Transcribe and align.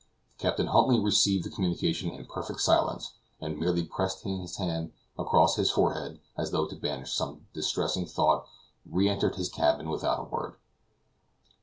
Captain 0.39 0.65
Huntly 0.65 0.99
received 0.99 1.45
the 1.45 1.51
communication 1.51 2.09
in 2.09 2.25
perfect 2.25 2.59
silence, 2.59 3.11
and 3.39 3.59
merely 3.59 3.85
passing 3.85 4.39
his 4.41 4.55
hand 4.57 4.91
across 5.15 5.57
his 5.57 5.69
forehead 5.69 6.19
as 6.35 6.49
though 6.49 6.65
to 6.65 6.75
banish 6.75 7.13
some 7.13 7.45
distressing 7.53 8.07
thought, 8.07 8.47
re 8.83 9.07
entered 9.07 9.35
his 9.35 9.47
cabin 9.47 9.89
without 9.91 10.19
a 10.21 10.23
word. 10.23 10.55